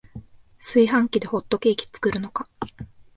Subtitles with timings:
[0.59, 2.49] 炊飯器でホットケーキ作るのか